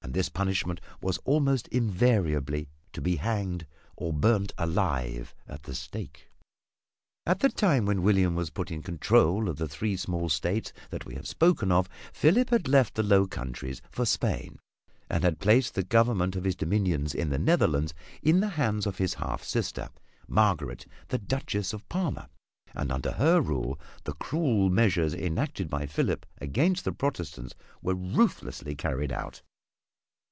And 0.00 0.14
this 0.14 0.30
punishment 0.30 0.80
was 1.02 1.18
almost 1.26 1.68
invariably 1.68 2.70
to 2.94 3.02
be 3.02 3.16
hanged 3.16 3.66
or 3.94 4.10
burned 4.10 4.54
alive 4.56 5.34
at 5.46 5.64
the 5.64 5.74
stake. 5.74 6.30
At 7.26 7.40
the 7.40 7.50
time 7.50 7.84
when 7.84 8.00
William 8.02 8.34
was 8.34 8.48
put 8.48 8.70
in 8.70 8.82
control 8.82 9.50
of 9.50 9.58
the 9.58 9.68
three 9.68 9.98
small 9.98 10.30
states 10.30 10.72
that 10.88 11.04
we 11.04 11.14
have 11.14 11.28
spoken 11.28 11.70
of, 11.70 11.90
Philip 12.10 12.48
had 12.48 12.68
left 12.68 12.94
the 12.94 13.02
Low 13.02 13.26
Countries 13.26 13.82
for 13.90 14.06
Spain, 14.06 14.58
and 15.10 15.24
had 15.24 15.40
placed 15.40 15.74
the 15.74 15.82
government 15.82 16.36
of 16.36 16.44
his 16.44 16.56
dominions 16.56 17.14
in 17.14 17.28
the 17.28 17.38
Netherlands 17.38 17.92
in 18.22 18.40
the 18.40 18.50
hands 18.56 18.86
of 18.86 18.96
his 18.96 19.12
half 19.14 19.42
sister, 19.44 19.90
Margaret 20.26 20.86
the 21.08 21.18
Duchess 21.18 21.74
of 21.74 21.86
Parma, 21.90 22.30
and 22.74 22.90
under 22.90 23.12
her 23.12 23.42
rule 23.42 23.78
the 24.04 24.14
cruel 24.14 24.70
measures 24.70 25.12
enacted 25.12 25.68
by 25.68 25.84
Philip 25.84 26.24
against 26.40 26.86
the 26.86 26.92
Protestants 26.92 27.54
were 27.82 27.94
ruthlessly 27.94 28.74
carried 28.74 29.12
out. 29.12 29.42